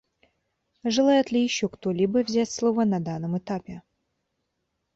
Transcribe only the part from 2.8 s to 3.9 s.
на данном этапе?